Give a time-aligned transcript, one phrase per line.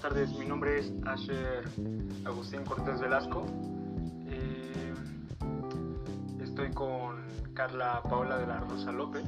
[0.00, 0.38] buenas tardes.
[0.38, 1.64] Mi nombre es Asher
[2.24, 3.44] Agustín Cortés Velasco.
[4.28, 4.94] Eh,
[6.40, 7.16] estoy con
[7.52, 9.24] Carla Paola de la Rosa López.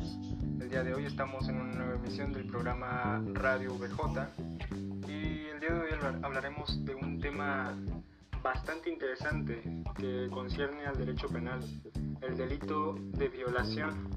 [0.61, 4.29] El día de hoy estamos en una nueva emisión del programa Radio VJ
[5.09, 5.91] y el día de hoy
[6.23, 7.75] hablaremos de un tema
[8.41, 9.63] bastante interesante
[9.97, 11.61] que concierne al derecho penal,
[12.21, 14.09] el delito de violación,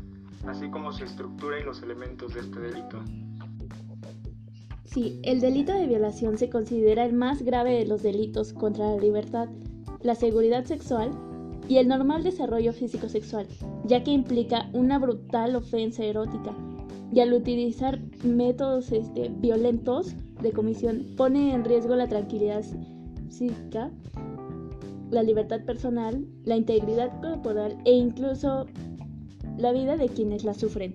[0.48, 3.04] así como su estructura y los elementos de este delito.
[4.94, 9.02] Sí, el delito de violación se considera el más grave de los delitos contra la
[9.02, 9.50] libertad,
[10.04, 11.10] la seguridad sexual
[11.68, 13.48] y el normal desarrollo físico-sexual,
[13.86, 16.56] ya que implica una brutal ofensa erótica.
[17.12, 22.64] Y al utilizar métodos este, violentos de comisión pone en riesgo la tranquilidad
[23.30, 23.90] psíquica,
[25.10, 28.68] la libertad personal, la integridad corporal e incluso
[29.58, 30.94] la vida de quienes la sufren.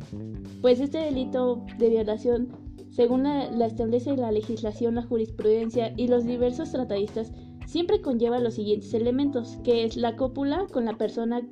[0.60, 2.67] Pues este delito de violación
[2.98, 7.30] según la, establece la legislación, la jurisprudencia y los diversos tratadistas,
[7.64, 11.42] siempre conlleva los siguientes elementos, que es la cópula con la persona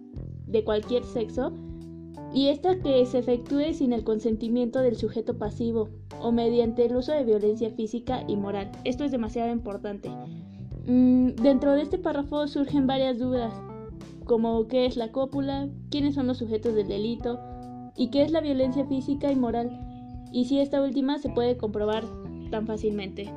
[0.48, 1.52] de cualquier sexo
[2.34, 5.88] y esta que se efectúe sin el consentimiento del sujeto pasivo
[6.20, 8.72] o mediante el uso de violencia física y moral.
[8.82, 10.10] Esto es demasiado importante.
[10.88, 13.54] Mm, dentro de este párrafo surgen varias dudas,
[14.24, 17.38] como qué es la cópula, quiénes son los sujetos del delito
[17.96, 19.85] y qué es la violencia física y moral
[20.32, 22.04] y si esta última se puede comprobar
[22.50, 23.32] tan fácilmente.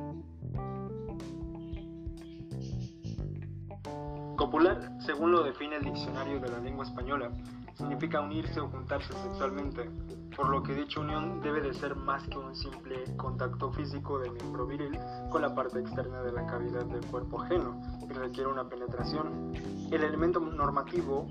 [4.36, 7.30] Copular, según lo define el diccionario de la lengua española,
[7.74, 9.90] significa unirse o juntarse sexualmente,
[10.36, 14.32] por lo que dicha unión debe de ser más que un simple contacto físico del
[14.32, 14.98] miembro viril
[15.30, 19.52] con la parte externa de la cavidad del cuerpo ajeno y requiere una penetración.
[19.90, 21.26] El elemento normativo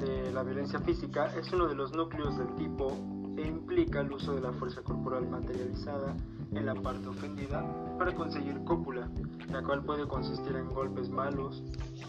[0.00, 2.92] de la violencia física es uno de los núcleos del tipo
[3.38, 6.16] e implica el uso de la fuerza corporal materializada
[6.50, 7.64] en la parte ofendida
[7.96, 9.08] para conseguir cópula,
[9.50, 11.62] la cual puede consistir en golpes malos,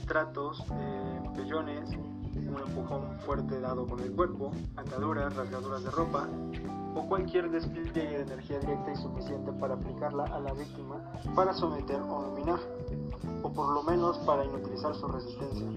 [0.07, 6.27] tratos, eh, pellones, un empujón fuerte dado con el cuerpo, ataduras, rasgaduras de ropa
[6.95, 10.95] o cualquier despliegue de energía directa y suficiente para aplicarla a la víctima
[11.35, 12.59] para someter o dominar,
[13.43, 15.67] o por lo menos para inutilizar su resistencia.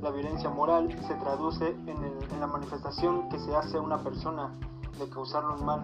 [0.00, 1.96] La violencia moral se traduce en,
[2.32, 4.52] en la manifestación que se hace a una persona
[4.98, 5.80] de causarle un mal,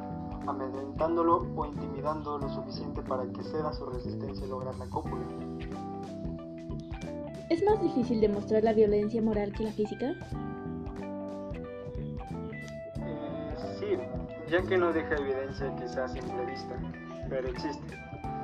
[0.47, 5.25] amedrentándolo o intimidando lo suficiente para que ceda su resistencia y lograr la cópula.
[7.49, 10.13] ¿Es más difícil demostrar la violencia moral que la física?
[13.01, 13.87] Eh, sí,
[14.51, 16.77] ya que no deja evidencia quizás a simple vista,
[17.29, 17.97] pero existe.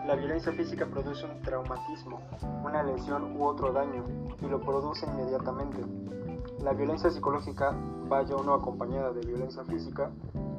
[0.07, 2.21] La violencia física produce un traumatismo,
[2.65, 4.05] una lesión u otro daño,
[4.41, 5.79] y lo produce inmediatamente.
[6.61, 7.77] La violencia psicológica,
[8.09, 10.11] vaya o no acompañada de violencia física,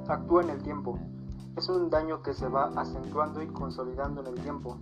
[0.08, 1.00] actúa en el tiempo.
[1.56, 4.78] Es un daño que se va acentuando y consolidando en el tiempo.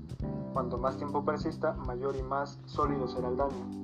[0.53, 3.81] Cuanto más tiempo persista, mayor y más sólido será el daño.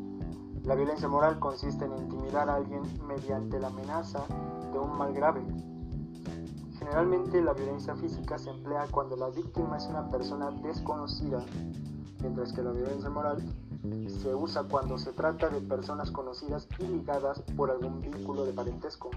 [0.63, 4.19] La violencia moral consiste en intimidar a alguien mediante la amenaza
[4.71, 5.41] de un mal grave.
[6.77, 11.43] Generalmente la violencia física se emplea cuando la víctima es una persona desconocida,
[12.21, 13.43] mientras que la violencia moral
[14.07, 19.09] se usa cuando se trata de personas conocidas y ligadas por algún vínculo de parentesco.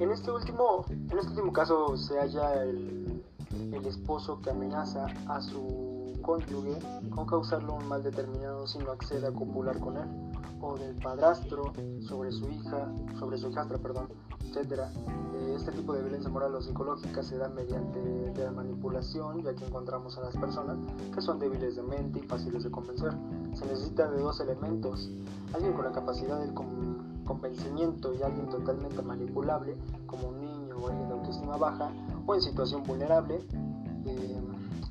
[0.00, 3.22] En este último, en este último caso se halla el,
[3.70, 6.78] el esposo que amenaza a su cónyuge
[7.10, 10.08] con causarle un mal determinado si no accede a copular con él,
[10.62, 14.08] o del padrastro sobre su hija, sobre su hijastra, perdón,
[14.48, 14.84] etc.
[15.34, 19.66] Eh, este tipo de violencia moral o psicológica se da mediante la manipulación, ya que
[19.66, 20.78] encontramos a las personas
[21.14, 23.12] que son débiles de mente y fáciles de convencer.
[23.54, 25.10] Se necesita de dos elementos,
[25.52, 26.54] alguien con la capacidad de
[27.30, 29.76] convencimiento y alguien totalmente manipulable,
[30.06, 31.92] como un niño o alguien de autoestima baja,
[32.26, 33.38] o en situación vulnerable,
[34.04, 34.40] eh,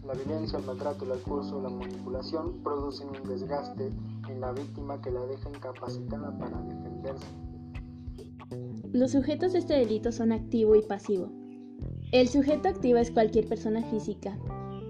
[0.06, 3.92] la violencia, el maltrato, el acoso, la manipulación producen un desgaste
[4.30, 7.28] en la víctima que la deja incapacitada para defenderse.
[8.94, 11.30] Los sujetos de este delito son activo y pasivo.
[12.14, 14.40] El sujeto activo es cualquier persona física.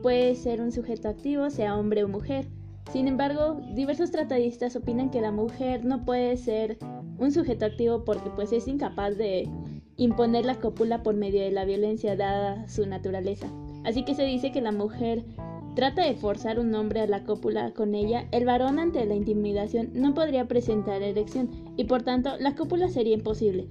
[0.03, 2.47] Puede ser un sujeto activo, sea hombre o mujer.
[2.93, 6.77] Sin embargo, diversos tratadistas opinan que la mujer no puede ser
[7.19, 9.47] un sujeto activo porque pues es incapaz de
[9.97, 13.47] imponer la cópula por medio de la violencia dada su naturaleza.
[13.83, 15.25] Así que se dice que la mujer
[15.75, 19.91] trata de forzar un hombre a la cópula con ella, el varón ante la intimidación
[19.93, 23.67] no podría presentar erección y por tanto la cópula sería imposible.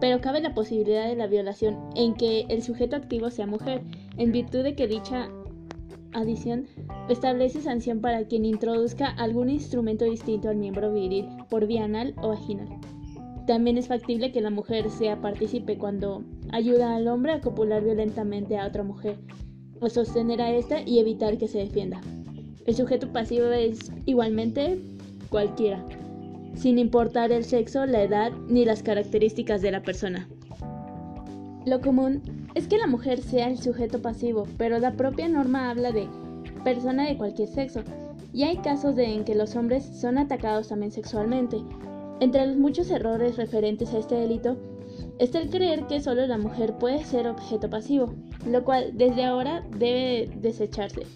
[0.00, 3.82] Pero cabe la posibilidad de la violación en que el sujeto activo sea mujer,
[4.16, 5.28] en virtud de que dicha
[6.12, 6.66] adición
[7.08, 12.28] establece sanción para quien introduzca algún instrumento distinto al miembro viril por vía anal o
[12.28, 12.68] vaginal.
[13.46, 16.22] También es factible que la mujer sea partícipe cuando
[16.52, 19.16] ayuda al hombre a copular violentamente a otra mujer.
[19.80, 22.00] o sostener a esta y evitar que se defienda.
[22.66, 24.80] El sujeto pasivo es igualmente
[25.30, 25.84] cualquiera,
[26.54, 30.28] sin importar el sexo, la edad ni las características de la persona.
[31.64, 35.92] Lo común es que la mujer sea el sujeto pasivo, pero la propia norma habla
[35.92, 36.08] de
[36.64, 37.82] persona de cualquier sexo,
[38.32, 41.62] y hay casos de en que los hombres son atacados también sexualmente.
[42.20, 44.56] Entre los muchos errores referentes a este delito
[45.18, 48.14] está el creer que solo la mujer puede ser objeto pasivo,
[48.46, 51.06] lo cual desde ahora debe desecharse.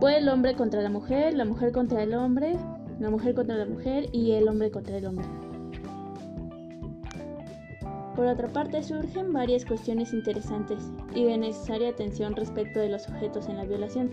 [0.00, 2.56] Puede el hombre contra la mujer, la mujer contra el hombre,
[2.98, 5.26] la mujer contra la mujer y el hombre contra el hombre.
[8.14, 10.78] Por otra parte, surgen varias cuestiones interesantes
[11.14, 14.10] y de necesaria atención respecto de los sujetos en la violación.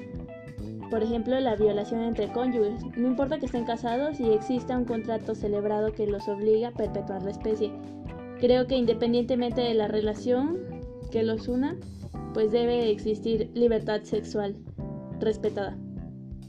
[0.94, 2.84] Por ejemplo, la violación entre cónyuges.
[2.95, 7.24] No importa que estén casados y exista un contrato celebrado que los obliga a perpetuar
[7.24, 7.72] la especie.
[8.40, 10.60] Creo que independientemente de la relación
[11.10, 11.80] que los una,
[12.36, 14.56] pues debe existir libertad sexual
[15.19, 15.80] respetada.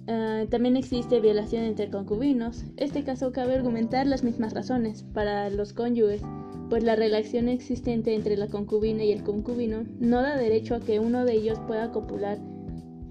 [0.08, 2.64] Ah, también existe violación entre concubinos.
[2.76, 6.20] Este caso cabe argumentar las mismas razones para los cónyuges,
[6.68, 11.00] pues la relación existente entre la concubina y el concubino no da derecho a que
[11.00, 12.38] uno de ellos pueda copular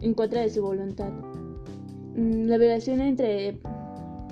[0.03, 1.09] en contra de su voluntad.
[2.15, 3.59] Mm, la violación entre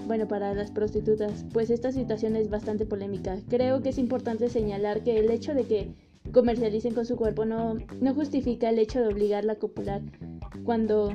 [0.07, 3.37] bueno, para las prostitutas, pues esta situación es bastante polémica.
[3.49, 5.93] Creo que es importante señalar que el hecho de que
[6.33, 7.77] comercialicen con su cuerpo no,
[8.13, 10.01] justifica el hecho de obligarla a copular
[10.63, 11.13] cuando,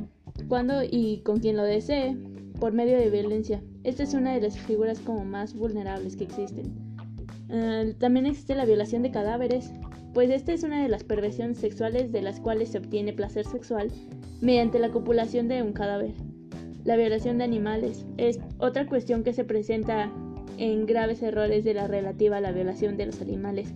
[0.49, 2.17] cuando y con quien lo desee
[2.59, 3.63] por medio de violencia.
[3.85, 6.73] Esta es una de las figuras como más vulnerables que existen.
[7.51, 9.71] Ah, también existe la violación de cadáveres,
[10.17, 13.91] pues esta es una de las perversiones sexuales de las cuales se obtiene placer sexual
[14.41, 16.15] mediante la copulación de un cadáver.
[16.85, 20.11] La violación de animales es otra cuestión que se presenta
[20.57, 23.75] en graves errores de la relativa a la violación de los animales.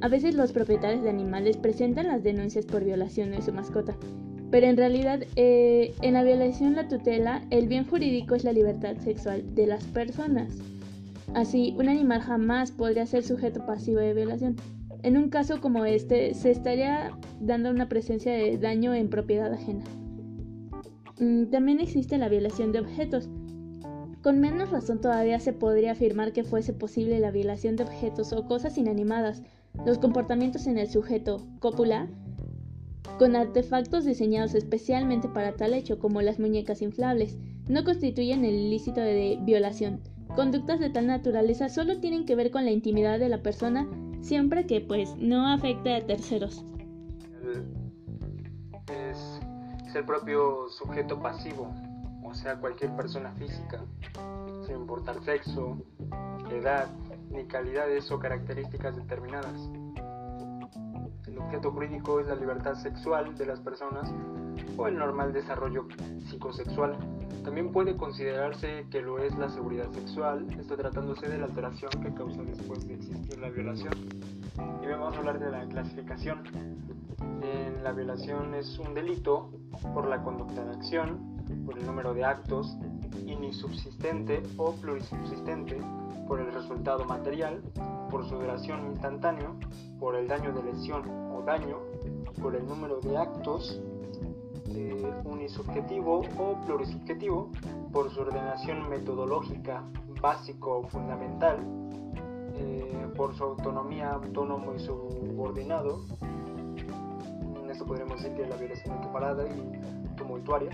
[0.00, 3.96] A veces los propietarios de animales presentan las denuncias por violación de su mascota,
[4.50, 8.96] pero en realidad eh, en la violación la tutela, el bien jurídico es la libertad
[8.96, 10.58] sexual de las personas.
[11.34, 14.56] Así, un animal jamás podría ser sujeto pasivo de violación.
[15.02, 19.84] En un caso como este, se estaría dando una presencia de daño en propiedad ajena.
[21.20, 23.28] Mm, también existe la violación de objetos.
[24.22, 28.46] Con menos razón todavía se podría afirmar que fuese posible la violación de objetos o
[28.46, 29.42] cosas inanimadas.
[29.86, 32.08] Los comportamientos en el sujeto cópula
[33.18, 37.36] con artefactos diseñados especialmente para tal hecho como las muñecas inflables,
[37.68, 40.00] no constituyen el ilícito de violación.
[40.36, 43.88] Conductas de tal naturaleza solo tienen que ver con la intimidad de la persona
[44.20, 46.64] siempre que pues no afecte a terceros.
[48.88, 49.40] Es,
[49.86, 51.72] es el propio sujeto pasivo,
[52.24, 53.84] o sea, cualquier persona física,
[54.66, 55.78] sin importar sexo,
[56.50, 56.88] edad,
[57.30, 59.70] ni calidades o características determinadas.
[61.30, 64.12] El objeto jurídico es la libertad sexual de las personas
[64.76, 65.86] o el normal desarrollo
[66.28, 66.96] psicosexual.
[67.44, 72.12] También puede considerarse que lo es la seguridad sexual, esto tratándose de la alteración que
[72.14, 73.92] causa después de existir la violación.
[74.82, 76.42] Y vamos a hablar de la clasificación.
[77.42, 79.50] En la violación es un delito
[79.94, 82.76] por la conducta de acción, por el número de actos,
[83.26, 85.78] inisubsistente o plurisubsistente,
[86.26, 87.62] por el resultado material,
[88.10, 89.50] por su duración instantánea,
[89.98, 91.78] por el daño de lesión o daño,
[92.40, 93.80] por el número de actos,
[94.66, 97.50] eh, unisubjetivo o plurisubjetivo,
[97.92, 99.82] por su ordenación metodológica
[100.20, 101.58] básico o fundamental,
[102.54, 106.00] eh, por su autonomía autónomo y subordinado.
[107.62, 110.70] En esto podríamos decir que la violación equiparada y tumultuaria,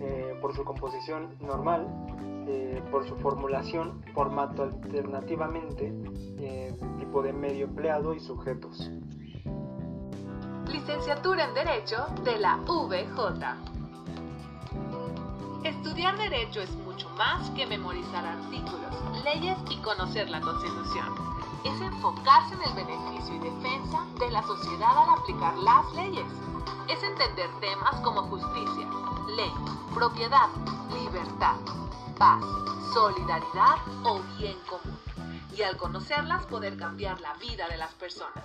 [0.00, 1.88] eh, por su composición normal,
[2.46, 5.92] eh, por su formulación, formato alternativamente,
[6.38, 8.90] eh, tipo de medio empleado y sujetos.
[10.70, 13.56] Licenciatura en Derecho de la VJ.
[15.64, 21.14] Estudiar Derecho es mucho más que memorizar artículos, leyes y conocer la Constitución.
[21.64, 26.26] Es enfocarse en el beneficio y defensa de la sociedad al aplicar las leyes.
[26.88, 28.88] Es entender temas como justicia,
[29.36, 29.52] ley,
[29.94, 30.48] propiedad,
[30.92, 31.54] libertad,
[32.18, 32.42] paz,
[32.92, 34.98] solidaridad o bien común.
[35.56, 38.44] Y al conocerlas poder cambiar la vida de las personas.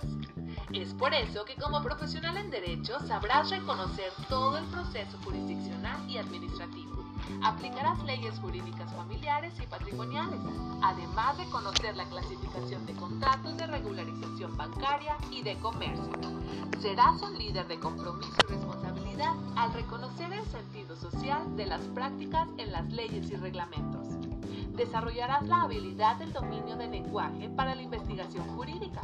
[0.72, 6.18] Es por eso que como profesional en Derecho sabrás reconocer todo el proceso jurisdiccional y
[6.18, 7.03] administrativo.
[7.42, 10.40] Aplicarás leyes jurídicas familiares y patrimoniales,
[10.82, 16.18] además de conocer la clasificación de contratos de regularización bancaria y de comercio.
[16.80, 22.48] Serás un líder de compromiso y responsabilidad al reconocer el sentido social de las prácticas
[22.58, 24.23] en las leyes y reglamentos.
[24.74, 29.02] Desarrollarás la habilidad del dominio del lenguaje para la investigación jurídica.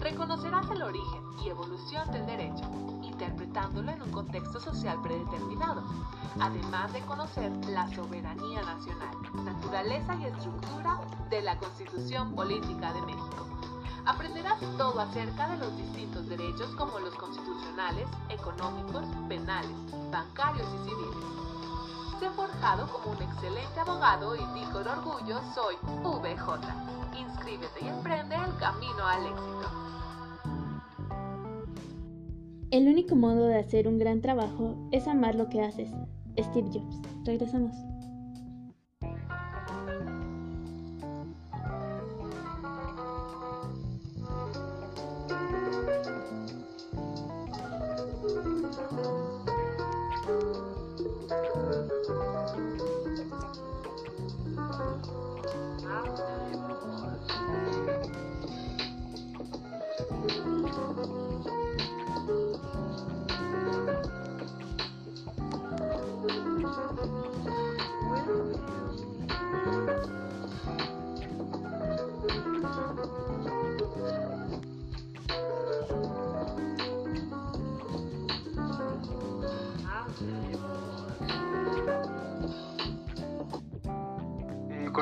[0.00, 2.64] Reconocerás el origen y evolución del derecho,
[3.00, 5.84] interpretándolo en un contexto social predeterminado,
[6.40, 13.46] además de conocer la soberanía nacional, naturaleza y estructura de la Constitución Política de México.
[14.06, 19.76] Aprenderás todo acerca de los distintos derechos como los constitucionales, económicos, penales,
[20.10, 21.53] bancarios y civiles.
[22.20, 26.60] Sé forjado como un excelente abogado y digo con orgullo soy VJ.
[27.18, 29.84] Inscríbete y emprende el camino al éxito.
[32.70, 35.90] El único modo de hacer un gran trabajo es amar lo que haces.
[36.38, 37.00] Steve Jobs.
[37.24, 37.93] Regresamos.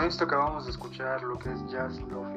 [0.03, 2.37] Con esto acabamos de escuchar lo que es Jazz Lofi.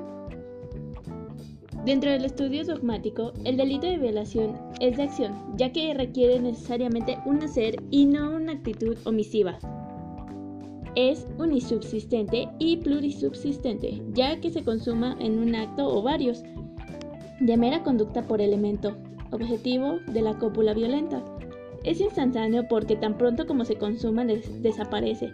[1.84, 7.18] Dentro del estudio dogmático, el delito de violación es de acción, ya que requiere necesariamente
[7.26, 9.58] un hacer y no una actitud omisiva.
[10.96, 16.44] Es unisubsistente y plurisubsistente, ya que se consuma en un acto o varios,
[17.40, 18.96] de mera conducta por elemento,
[19.32, 21.24] objetivo de la cópula violenta.
[21.84, 25.34] Es instantáneo porque tan pronto como se consuma desaparece,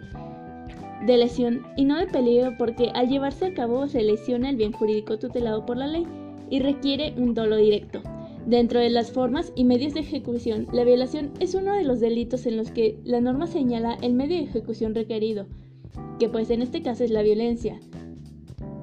[1.06, 4.72] de lesión y no de peligro porque al llevarse a cabo se lesiona el bien
[4.72, 6.06] jurídico tutelado por la ley
[6.50, 8.02] y requiere un dolo directo.
[8.46, 12.46] Dentro de las formas y medios de ejecución, la violación es uno de los delitos
[12.46, 15.46] en los que la norma señala el medio de ejecución requerido,
[16.18, 17.80] que pues en este caso es la violencia.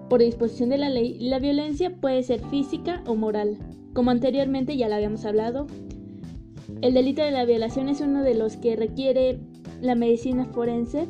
[0.09, 3.57] Por disposición de la ley, la violencia puede ser física o moral.
[3.93, 5.67] Como anteriormente ya lo habíamos hablado,
[6.81, 9.39] el delito de la violación es uno de los que requiere
[9.81, 11.07] la medicina forense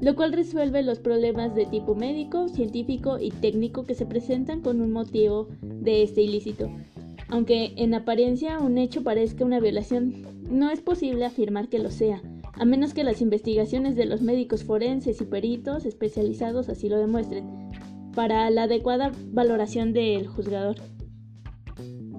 [0.00, 4.80] lo cual resuelve los problemas de tipo médico, científico y técnico que se presentan con
[4.80, 6.70] un motivo de este ilícito.
[7.28, 12.22] Aunque en apariencia un hecho parezca una violación, no es posible afirmar que lo sea,
[12.54, 17.70] a menos que las investigaciones de los médicos forenses y peritos especializados así lo demuestren,
[18.14, 20.76] para la adecuada valoración del juzgador.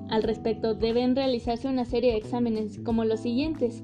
[0.09, 3.83] Al respecto, deben realizarse una serie de exámenes como los siguientes.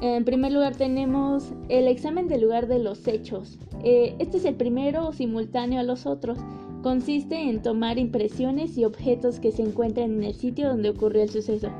[0.00, 3.58] En primer lugar tenemos el examen del lugar de los hechos.
[3.82, 6.38] Eh, este es el primero simultáneo a los otros.
[6.82, 11.30] Consiste en tomar impresiones y objetos que se encuentran en el sitio donde ocurrió el
[11.30, 11.70] suceso.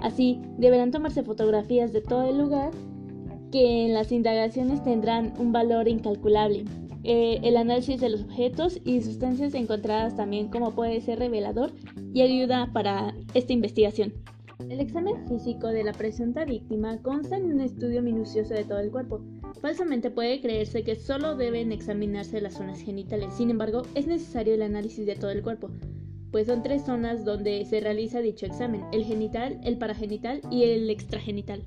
[0.00, 2.70] Así, deberán tomarse fotografías de todo el lugar
[3.50, 6.64] que en las indagaciones tendrán un valor incalculable.
[7.04, 11.72] Eh, el análisis de los objetos y sustancias encontradas también como puede ser revelador
[12.14, 14.14] y ayuda para esta investigación.
[14.58, 18.90] El examen físico de la presunta víctima consta en un estudio minucioso de todo el
[18.90, 19.20] cuerpo.
[19.60, 24.62] Falsamente puede creerse que solo deben examinarse las zonas genitales, sin embargo, es necesario el
[24.62, 25.70] análisis de todo el cuerpo,
[26.30, 30.88] pues son tres zonas donde se realiza dicho examen, el genital, el paragenital y el
[30.88, 31.62] extragenital.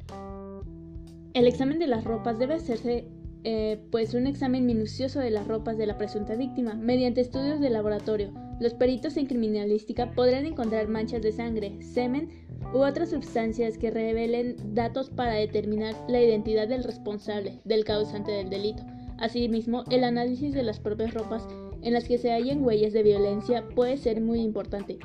[1.33, 3.07] El examen de las ropas debe hacerse
[3.43, 7.69] eh, pues un examen minucioso de las ropas de la presunta víctima mediante estudios de
[7.69, 8.33] laboratorio.
[8.59, 12.29] Los peritos en criminalística podrán encontrar manchas de sangre, semen
[12.73, 18.49] u otras sustancias que revelen datos para determinar la identidad del responsable, del causante del
[18.49, 18.83] delito.
[19.19, 21.47] Asimismo, el análisis de las propias ropas
[21.81, 24.99] en las que se hallen huellas de violencia puede ser muy importante.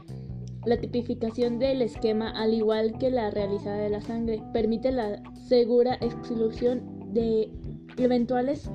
[0.65, 5.99] La tipificación del esquema, al igual que la realizada de la sangre, permite la segura
[6.01, 7.51] exclusión de
[7.97, 8.71] eventuales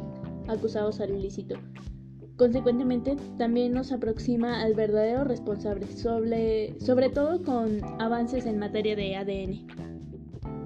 [0.47, 1.55] acusados al ilícito.
[2.36, 9.15] Consecuentemente, también nos aproxima al verdadero responsable, sobre, sobre todo con avances en materia de
[9.15, 9.67] ADN.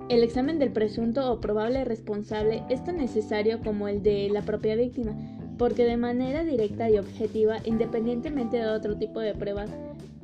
[0.09, 4.75] El examen del presunto o probable responsable es tan necesario como el de la propia
[4.75, 5.15] víctima,
[5.57, 9.69] porque de manera directa y objetiva, independientemente de otro tipo de pruebas,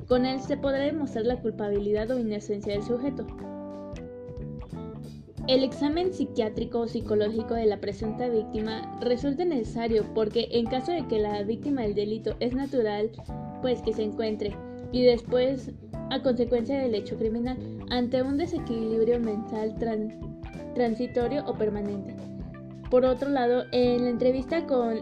[0.06, 3.26] con él se podrá demostrar la culpabilidad o inocencia del sujeto.
[5.48, 11.06] El examen psiquiátrico o psicológico de la presunta víctima resulta necesario porque en caso de
[11.08, 13.10] que la víctima del delito es natural,
[13.62, 14.54] pues que se encuentre
[14.92, 15.70] y después
[16.10, 17.56] a consecuencia del hecho criminal
[17.88, 19.74] ante un desequilibrio mental
[20.74, 22.14] transitorio o permanente.
[22.90, 25.00] Por otro lado, en la entrevista con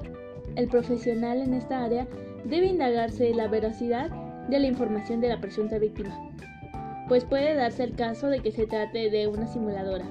[0.55, 2.07] el profesional en esta área
[2.45, 4.11] debe indagarse la veracidad
[4.49, 6.17] de la información de la presunta víctima,
[7.09, 10.07] pues puede darse el caso de que se trate de una simuladora.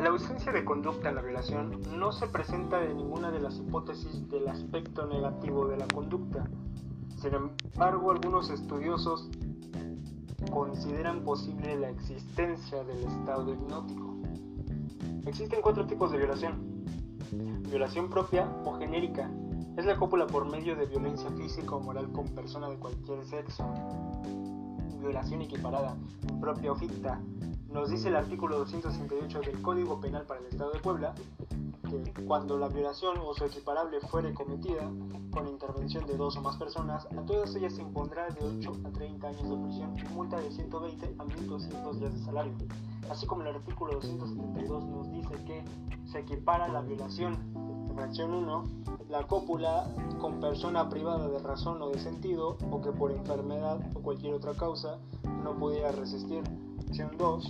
[0.00, 4.26] La ausencia de conducta en la violación no se presenta de ninguna de las hipótesis
[4.30, 6.48] del aspecto negativo de la conducta.
[7.16, 9.28] Sin embargo, algunos estudiosos
[10.50, 14.16] consideran posible la existencia del estado hipnótico.
[15.26, 16.82] Existen cuatro tipos de violación.
[17.68, 19.30] Violación propia o genérica.
[19.76, 23.70] Es la cópula por medio de violencia física o moral con persona de cualquier sexo.
[24.98, 25.94] Violación equiparada,
[26.40, 27.20] propia o ficta
[27.72, 31.14] nos dice el artículo 268 del Código Penal para el Estado de Puebla
[31.88, 34.90] que cuando la violación o su equiparable fuere cometida
[35.30, 38.90] con intervención de dos o más personas, a todas ellas se impondrá de 8 a
[38.90, 42.52] 30 años de prisión y multa de 120 a 1.200 días de salario.
[43.08, 45.64] Así como el artículo 272 nos dice que
[46.10, 47.36] se equipara la violación,
[47.94, 48.64] fracción 1,
[49.08, 54.00] la cópula con persona privada de razón o de sentido o que por enfermedad o
[54.00, 54.98] cualquier otra causa
[55.42, 56.44] no pudiera resistir
[56.90, 57.46] Fracción 2,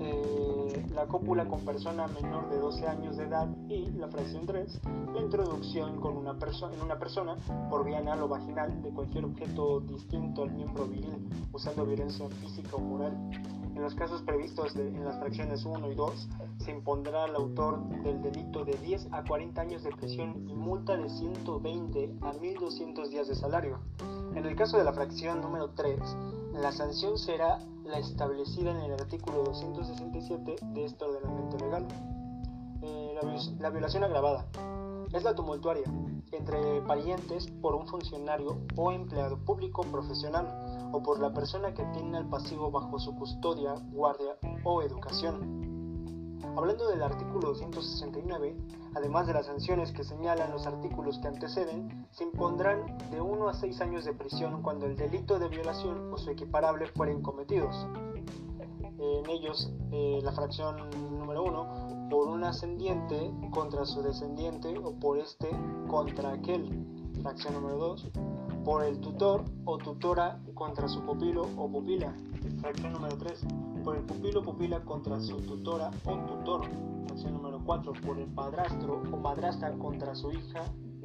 [0.00, 4.80] eh, la cópula con persona menor de 12 años de edad y la fracción 3,
[5.14, 7.36] la introducción con una en una persona
[7.70, 12.76] por vía anal o vaginal de cualquier objeto distinto al miembro viril usando violencia física
[12.76, 13.16] o moral.
[13.74, 18.20] En los casos previstos en las fracciones 1 y 2, se impondrá al autor del
[18.20, 23.26] delito de 10 a 40 años de prisión y multa de 120 a 1.200 días
[23.26, 23.78] de salario.
[24.34, 25.98] En el caso de la fracción número 3,
[26.60, 31.86] la sanción será la establecida en el artículo 267 de este ordenamiento legal.
[32.82, 33.14] Eh,
[33.58, 34.46] la, violación agravada
[35.12, 35.84] es la tumultuaria
[36.32, 40.46] entre parientes por un funcionario o empleado público profesional
[40.92, 45.69] o por la persona que tiene al pasivo bajo su custodia, guardia o educación.
[46.56, 48.56] Hablando del artículo 269,
[48.94, 53.54] además de las sanciones que señalan los artículos que anteceden, se impondrán de 1 a
[53.54, 57.86] 6 años de prisión cuando el delito de violación o su equiparable fueren cometidos.
[58.98, 65.18] En ellos, eh, la fracción número 1, por un ascendiente contra su descendiente o por
[65.18, 65.48] este
[65.88, 66.86] contra aquel.
[67.22, 68.10] Fracción número 2,
[68.64, 72.14] por el tutor o tutora contra su pupilo o pupila.
[72.60, 73.46] Fracción número 3,
[73.82, 76.62] por el pupilo o pupila contra su tutora o tutor.
[77.06, 80.62] Fracción número 4, por el padrastro o madrastra contra su hija,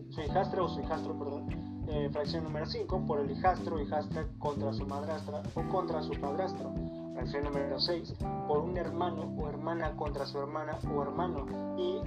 [0.09, 1.47] su hijastra o su hijastro, perdón.
[1.87, 6.13] Eh, fracción número 5, por el hijastro o hijastra contra su madrastra o contra su
[6.13, 6.71] padrastro.
[7.13, 8.15] Fracción número 6,
[8.47, 11.45] por un hermano o hermana contra su hermana o hermano.
[11.77, 12.01] Y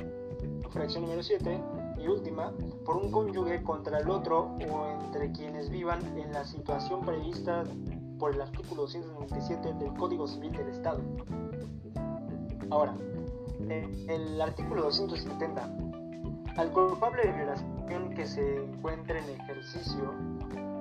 [0.70, 1.60] fracción número 7,
[2.00, 2.52] y última,
[2.84, 7.64] por un cónyuge contra el otro o entre quienes vivan en la situación prevista
[8.18, 11.00] por el artículo 297 del Código Civil del Estado.
[12.70, 12.94] Ahora,
[14.08, 15.70] el artículo 270.
[16.56, 20.12] Al culpable de violación que se encuentre en ejercicio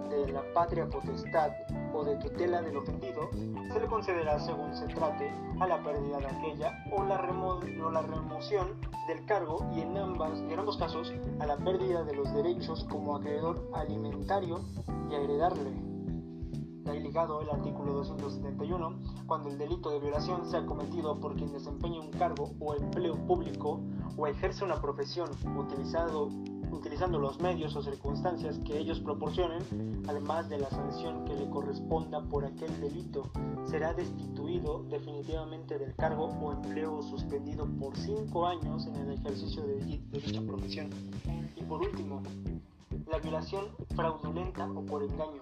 [0.10, 1.52] de la patria potestad
[1.94, 6.28] o de tutela del ofendido, se le concederá según se trate a la pérdida de
[6.28, 7.22] aquella o la,
[7.86, 12.16] o la remoción del cargo y en, ambas, en ambos casos a la pérdida de
[12.16, 14.60] los derechos como acreedor alimentario
[15.10, 15.87] y a heredarle
[16.88, 22.00] ahí ligado el artículo 271, cuando el delito de violación sea cometido por quien desempeña
[22.00, 23.82] un cargo o empleo público
[24.18, 26.30] o ejerce una profesión utilizado,
[26.72, 32.22] utilizando los medios o circunstancias que ellos proporcionen, además de la sanción que le corresponda
[32.22, 33.30] por aquel delito,
[33.66, 39.76] será destituido definitivamente del cargo o empleo suspendido por cinco años en el ejercicio de
[40.12, 40.90] dicha profesión.
[41.56, 42.22] Y por último,
[43.12, 45.42] la violación fraudulenta o por engaño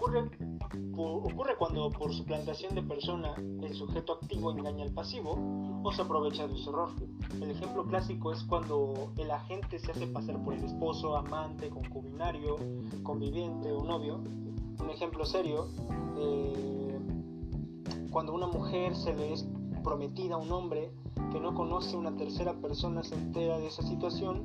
[0.00, 5.36] Ocurre, cuando por suplantación de persona el sujeto activo engaña al pasivo
[5.84, 6.88] o se aprovecha de su error.
[7.34, 12.56] El ejemplo clásico es cuando el agente se hace pasar por el esposo, amante, concubinario,
[13.02, 14.22] conviviente o novio.
[14.78, 15.68] Un ejemplo serio,
[16.16, 16.98] eh,
[18.10, 19.46] cuando una mujer se le es
[19.84, 20.92] prometida a un hombre
[21.30, 24.44] que no conoce una tercera persona se entera de esa situación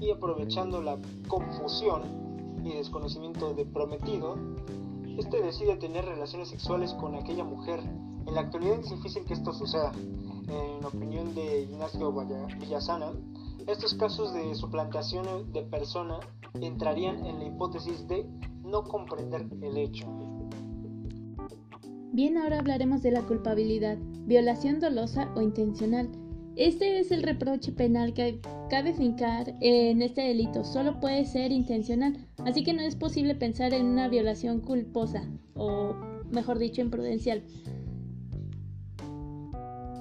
[0.00, 2.23] y aprovechando la confusión
[2.64, 4.36] y desconocimiento de prometido,
[5.18, 7.80] este decide tener relaciones sexuales con aquella mujer.
[8.26, 9.92] En la actualidad es difícil que esto suceda.
[10.48, 12.12] En opinión de Ignacio
[12.58, 13.12] Villasana,
[13.66, 16.18] estos casos de suplantación de persona
[16.54, 18.26] entrarían en la hipótesis de
[18.64, 20.06] no comprender el hecho.
[22.12, 26.08] Bien, ahora hablaremos de la culpabilidad, violación dolosa o intencional.
[26.56, 28.40] Este es el reproche penal que
[28.70, 30.62] cabe fincar en este delito.
[30.64, 35.94] Solo puede ser intencional, así que no es posible pensar en una violación culposa, o
[36.30, 37.42] mejor dicho, imprudencial.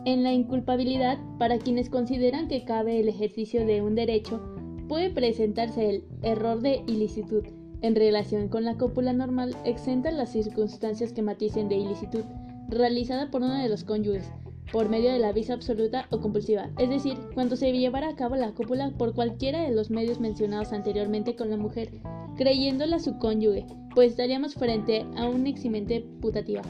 [0.06, 4.42] En la inculpabilidad, para quienes consideran que cabe el ejercicio de un derecho
[4.88, 7.46] puede presentarse el error de ilicitud
[7.84, 12.24] en relación con la cópula normal exenta las circunstancias que maticen de ilicitud
[12.70, 14.32] realizada por uno de los cónyuges
[14.72, 18.36] por medio de la visa absoluta o compulsiva, es decir, cuando se llevara a cabo
[18.36, 21.90] la cópula por cualquiera de los medios mencionados anteriormente con la mujer,
[22.38, 26.62] creyéndola su cónyuge, pues estaríamos frente a un eximente putativa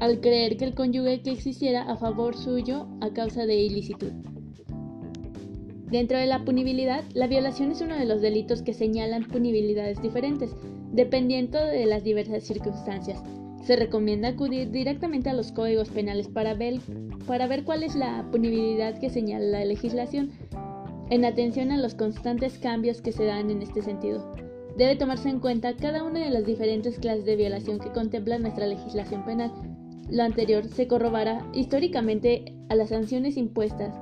[0.00, 4.12] al creer que el cónyuge que existiera a favor suyo a causa de ilicitud.
[5.90, 10.54] Dentro de la punibilidad, la violación es uno de los delitos que señalan punibilidades diferentes,
[10.92, 13.22] dependiendo de las diversas circunstancias.
[13.64, 16.80] Se recomienda acudir directamente a los códigos penales para ver,
[17.64, 20.32] cuál es la punibilidad que señala la legislación,
[21.10, 24.34] en atención a los constantes cambios que se dan en este sentido.
[24.76, 28.66] Debe tomarse en cuenta cada una de las diferentes clases de violación que contempla nuestra
[28.66, 29.52] legislación penal,
[30.10, 33.94] lo anterior se corrobará históricamente a las sanciones impuestas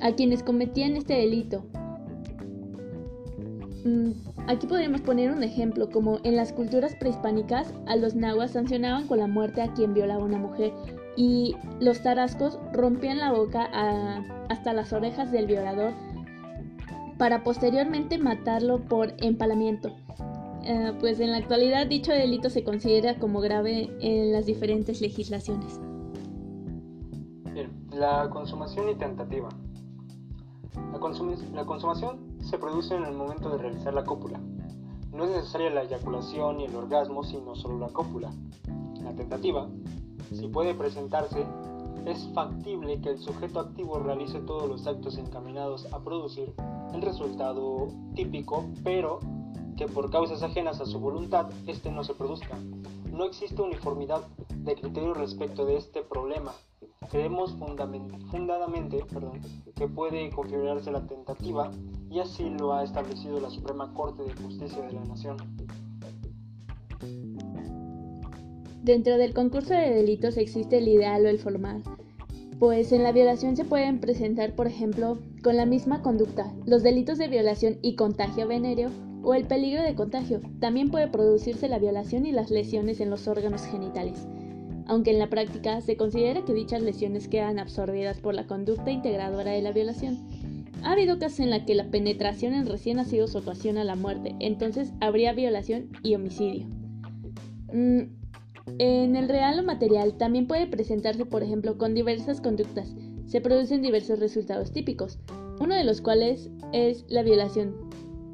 [0.00, 1.66] a quienes cometían este delito.
[3.84, 4.12] Mm,
[4.46, 9.18] aquí podríamos poner un ejemplo, como en las culturas prehispánicas a los nahuas sancionaban con
[9.18, 10.72] la muerte a quien violaba a una mujer
[11.16, 13.68] y los tarascos rompían la boca
[14.48, 15.92] hasta las orejas del violador
[17.18, 19.94] para posteriormente matarlo por empalamiento.
[20.62, 25.78] Eh, pues en la actualidad dicho delito se considera como grave en las diferentes legislaciones.
[27.92, 29.50] La consumación y tentativa.
[31.52, 34.38] La consumación se produce en el momento de realizar la cópula.
[35.12, 38.30] No es necesaria la eyaculación ni el orgasmo, sino solo la cópula.
[39.02, 39.68] La tentativa,
[40.32, 41.46] si puede presentarse,
[42.04, 46.52] es factible que el sujeto activo realice todos los actos encaminados a producir
[46.92, 49.20] el resultado típico, pero
[49.76, 52.58] que por causas ajenas a su voluntad éste no se produzca.
[53.10, 54.22] No existe uniformidad
[54.56, 56.52] de criterio respecto de este problema.
[57.10, 59.40] Creemos fundadamente perdón,
[59.74, 61.70] que puede configurarse la tentativa
[62.14, 65.36] y así lo ha establecido la Suprema Corte de Justicia de la Nación.
[68.84, 71.82] Dentro del concurso de delitos existe el ideal o el formal,
[72.60, 77.18] pues en la violación se pueden presentar, por ejemplo, con la misma conducta, los delitos
[77.18, 78.90] de violación y contagio venéreo
[79.24, 80.40] o el peligro de contagio.
[80.60, 84.28] También puede producirse la violación y las lesiones en los órganos genitales,
[84.86, 89.50] aunque en la práctica se considera que dichas lesiones quedan absorbidas por la conducta integradora
[89.50, 90.33] de la violación.
[90.84, 94.92] Ha habido casos en los que la penetración en recién nacidos ocasiona la muerte, entonces
[95.00, 96.66] habría violación y homicidio.
[97.72, 98.02] Mm,
[98.78, 102.94] en el real o material también puede presentarse, por ejemplo, con diversas conductas.
[103.26, 105.18] Se producen diversos resultados típicos,
[105.58, 107.74] uno de los cuales es la violación,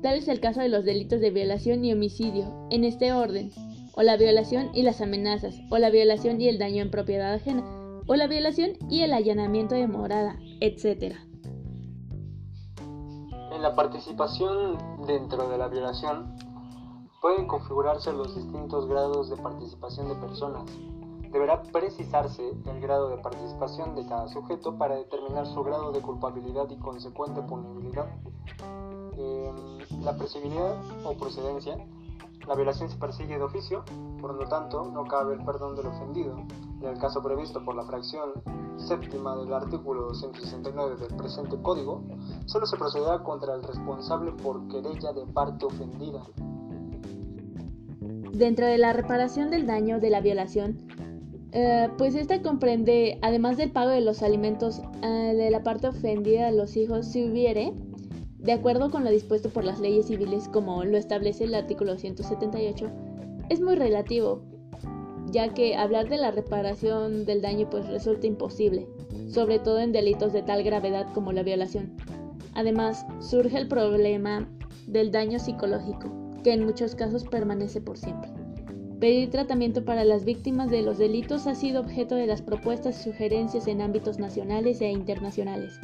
[0.03, 3.51] Tal es el caso de los delitos de violación y homicidio, en este orden,
[3.93, 7.65] o la violación y las amenazas, o la violación y el daño en propiedad ajena,
[8.07, 11.17] o la violación y el allanamiento de morada, etc.
[13.61, 16.35] En la participación dentro de la violación
[17.21, 20.65] pueden configurarse los distintos grados de participación de personas.
[21.31, 26.71] Deberá precisarse el grado de participación de cada sujeto para determinar su grado de culpabilidad
[26.71, 28.07] y consecuente punibilidad.
[29.19, 31.77] Em, la perseguibilidad o procedencia.
[32.47, 33.85] La violación se persigue de oficio,
[34.21, 36.37] por lo tanto no cabe el perdón del ofendido.
[36.81, 38.33] En el caso previsto por la fracción
[38.77, 42.03] séptima del artículo 269 del presente código,
[42.47, 46.23] solo se procederá contra el responsable por querella de parte ofendida.
[48.33, 50.79] Dentro de la reparación del daño de la violación,
[51.53, 56.47] eh, pues esta comprende, además del pago de los alimentos eh, de la parte ofendida
[56.47, 57.75] de los hijos, si hubiere,
[58.43, 62.91] de acuerdo con lo dispuesto por las leyes civiles como lo establece el artículo 178,
[63.51, 64.43] es muy relativo,
[65.31, 68.87] ya que hablar de la reparación del daño pues resulta imposible,
[69.29, 71.93] sobre todo en delitos de tal gravedad como la violación.
[72.55, 74.49] Además, surge el problema
[74.87, 76.11] del daño psicológico,
[76.43, 78.31] que en muchos casos permanece por siempre.
[78.99, 83.11] Pedir tratamiento para las víctimas de los delitos ha sido objeto de las propuestas y
[83.11, 85.81] sugerencias en ámbitos nacionales e internacionales,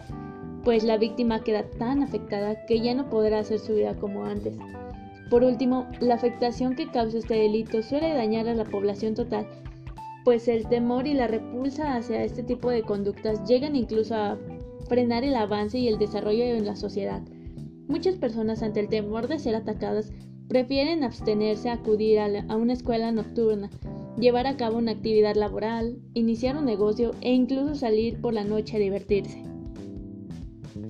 [0.67, 4.57] pues la víctima queda tan afectada que ya no podrá hacer su vida como antes.
[5.31, 9.47] Por último, la afectación que causa este delito suele dañar a la población total,
[10.25, 14.39] pues el temor y la repulsa hacia este tipo de conductas llegan incluso a
[14.89, 17.23] frenar el avance y el desarrollo en la sociedad.
[17.87, 20.13] Muchas personas ante el temor de ser atacadas
[20.49, 23.71] prefieren abstenerse a acudir a una escuela nocturna,
[24.19, 28.79] llevar a cabo una actividad laboral, iniciar un negocio e incluso salir por la noche
[28.79, 29.56] a divertirse.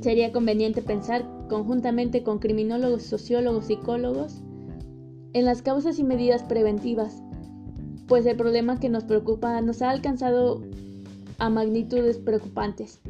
[0.07, 4.41] Sería conveniente pensar conjuntamente con criminólogos, sociólogos, psicólogos
[5.33, 7.25] en las causas y medidas preventivas,
[8.07, 10.63] pues el problema que nos preocupa nos ha alcanzado
[11.39, 13.01] a magnitudes preocupantes.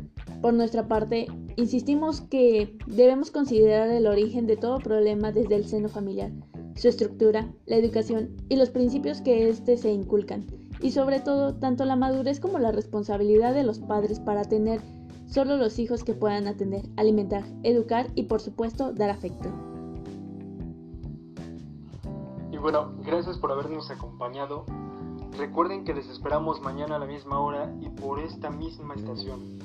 [0.41, 5.91] Por nuestra parte, insistimos que debemos considerar el origen de todo problema desde el seno
[5.91, 6.33] familiar,
[6.77, 10.47] su estructura, la educación y los principios que éste se inculcan,
[10.81, 14.81] y sobre todo tanto la madurez como la responsabilidad de los padres para tener
[15.27, 19.49] solo los hijos que puedan atender, alimentar, educar y por supuesto dar afecto.
[22.51, 24.65] Y bueno, gracias por habernos acompañado.
[25.37, 29.59] Recuerden que les esperamos mañana a la misma hora y por esta misma estación,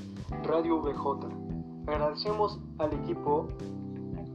[0.44, 1.28] Radio VJ.
[1.88, 3.48] Agradecemos al equipo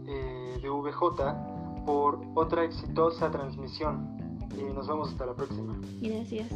[0.06, 4.16] eh, de VJ por otra exitosa transmisión
[4.58, 5.76] y nos vemos hasta la próxima.
[6.00, 6.50] Gracias.